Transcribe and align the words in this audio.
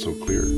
so 0.00 0.14
clear. 0.14 0.49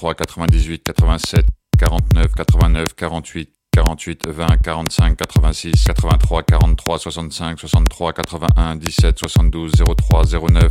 80, 0.00 0.24
33, 0.26 0.78
98, 0.78 0.88
87, 0.88 1.44
49, 1.78 2.28
89, 2.38 2.94
48, 2.96 3.48
48, 3.76 4.26
20, 4.26 4.70
45, 4.70 5.16
86, 5.20 5.88
83, 5.88 6.18
43, 6.26 6.98
65, 6.98 7.60
63, 7.60 8.08
81, 8.18 8.80
17, 8.80 9.28
72, 9.28 9.72
03, 9.76 10.24
09, 10.26 10.70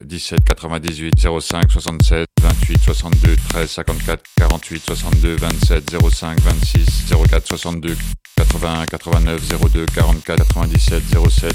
17, 0.00 0.54
98, 0.54 1.40
05, 1.40 1.70
76, 1.70 2.26
28, 2.40 2.80
62, 2.84 3.36
13, 3.48 3.84
54, 3.84 4.22
48, 4.36 4.82
62, 4.84 5.36
27, 5.36 5.98
05, 5.98 6.40
26, 6.40 7.08
04, 7.08 7.46
62, 7.46 7.96
81, 8.36 8.82
89, 8.82 9.38
02, 9.40 9.86
44, 9.94 10.48
97, 10.54 11.00
07, 11.30 11.54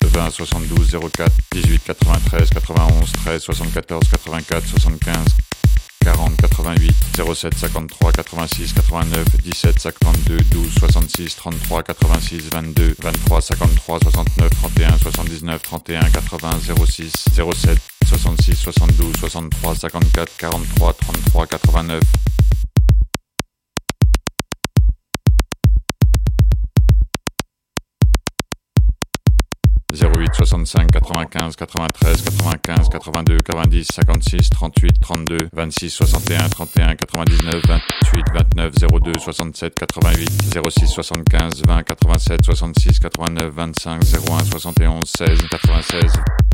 20, 0.00 0.46
72, 0.46 0.90
04, 0.90 1.30
18, 1.54 2.04
93, 2.04 2.54
91, 2.54 3.06
13, 3.24 3.40
74, 3.40 4.00
84, 4.00 4.78
75, 4.78 5.47
40, 6.14 6.36
88, 6.42 7.34
07, 7.34 7.68
53, 7.68 8.18
86, 8.18 8.72
89, 8.78 9.24
17, 9.52 9.92
52, 9.98 10.44
12, 10.50 10.80
66, 10.80 11.34
33, 11.34 11.84
86, 11.90 12.50
22, 12.50 12.94
23, 12.94 13.42
53, 13.42 13.98
69, 13.98 14.50
31, 14.50 14.98
79, 14.98 15.58
31, 15.60 16.06
80, 16.06 16.60
06, 16.86 17.12
07, 17.34 17.80
66, 18.06 18.56
72, 18.56 19.12
63, 19.20 19.90
54, 19.90 20.58
43, 20.78 20.96
33, 20.98 21.58
89, 21.58 22.00
08 30.28 30.34
65 30.36 31.00
95 31.00 31.56
93 31.56 32.22
95 32.22 32.88
82 32.88 33.42
90 33.42 33.84
56 33.84 34.50
38 34.50 34.98
32 35.00 35.48
26 35.52 35.94
61 35.94 36.48
31 36.50 36.96
99 36.96 37.60
28 37.62 37.82
29 38.32 38.72
02 38.88 39.18
67 39.18 39.82
88 39.82 40.28
06 40.52 40.94
75 40.94 41.62
20 41.62 41.92
87 41.92 42.44
66 42.44 43.00
89 43.04 43.50
25 43.52 44.18
01 44.28 44.44
71 44.44 45.06
16 45.06 45.48
96 45.48 46.47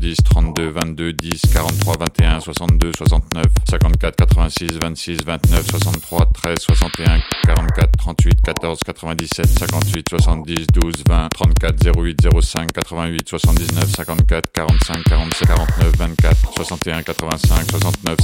70, 0.00 0.22
32, 0.24 0.72
22, 0.72 1.12
10, 1.12 1.50
43, 1.52 1.84
21, 1.84 2.40
62, 2.40 2.92
69, 2.96 3.44
54, 3.68 4.14
86, 4.16 4.78
26, 4.78 5.24
29, 5.24 5.62
63, 5.62 6.26
13, 6.32 6.56
61, 6.56 7.22
44, 7.44 7.88
38, 8.00 8.40
14, 8.40 8.80
97, 8.94 9.44
58, 9.60 10.08
70, 10.08 10.66
12, 10.72 11.04
20, 11.04 11.28
34, 11.36 11.92
08, 12.00 12.16
05, 12.32 12.80
88, 12.80 13.28
79, 13.28 13.86
54, 13.92 14.30
45, 14.30 14.80
47, 14.80 15.34
49, 15.50 15.92
24, 15.92 16.64
61, 16.64 17.00
85, 17.00 17.34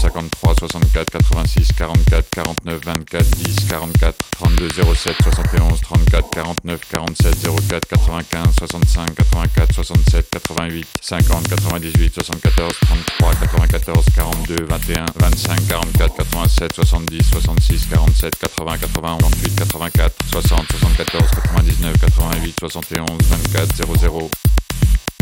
69, 0.00 0.88
53, 0.88 1.20
64, 1.20 1.42
86, 1.44 1.72
44, 1.76 2.44
49, 2.46 2.80
24, 2.80 3.04
10, 3.04 3.68
44, 3.68 4.12
32, 4.38 4.96
07, 4.96 5.30
71, 5.30 5.76
34, 5.76 6.32
49, 6.32 6.80
47, 6.88 7.36
04, 7.44 7.80
95, 7.92 8.54
65, 8.56 9.14
84, 9.16 9.84
67, 9.84 10.40
88, 10.40 10.86
50, 11.02 11.65
98, 11.70 12.22
74, 12.22 12.72
33, 13.18 13.48
94, 13.48 14.02
42, 14.14 14.66
21, 14.66 15.06
25, 15.14 15.68
44, 15.68 16.24
87, 16.24 16.84
70, 16.84 17.22
66, 17.22 17.86
47, 17.86 18.30
80, 18.42 18.86
81, 18.86 19.18
28, 19.18 19.66
84, 19.66 20.10
60, 20.32 20.78
74, 20.78 21.28
99, 21.52 21.94
88, 22.02 22.70
71, 22.70 23.18
24, 23.18 23.66
00, 23.98 24.30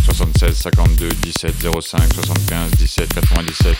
76, 0.02 0.62
52, 0.62 1.32
17, 1.32 1.70
05, 1.70 2.12
75, 2.12 2.86
17, 2.86 3.20
97. 3.20 3.76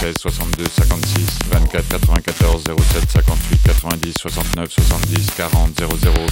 34, 0.00 0.14
16, 0.14 0.18
62, 0.18 0.68
56, 0.70 1.38
24, 1.50 1.98
94, 2.00 2.60
07, 2.60 3.36
58, 3.36 3.82
90, 3.82 4.12
69, 4.12 4.68
70, 4.68 5.32
40, 5.32 5.74
00, 5.74 6.26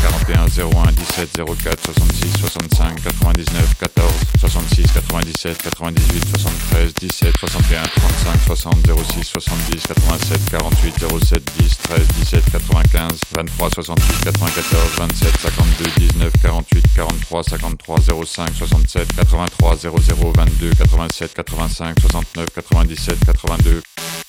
41 0.03 0.49
01 0.49 0.95
17 1.15 1.45
04 1.45 1.77
66 1.79 2.39
65 2.41 3.13
99 3.21 3.75
14 3.79 4.03
66 4.37 4.93
97 5.07 5.69
98 5.69 6.27
73 6.27 6.91
17 6.91 7.31
61 7.39 7.87
35 7.87 8.55
60 8.55 8.93
06 8.93 9.39
70 9.39 9.79
87 9.79 10.49
48 10.49 11.07
07 11.19 11.43
10 11.57 11.77
13 11.87 12.25
17 12.25 12.51
95 12.51 13.21
23 13.23 13.49
68 13.59 14.23
94 14.23 14.83
27 14.97 15.37
52 15.39 15.93
19 16.17 16.31
48 16.41 16.83
43 16.97 17.43
53 17.53 18.01
05 18.25 18.55
67 18.55 19.07
83 19.19 19.77
00 19.77 20.33
22 20.33 20.71
87 20.71 21.39
85 21.39 21.95
69 22.01 22.45
97 22.51 23.29
82 23.29 24.22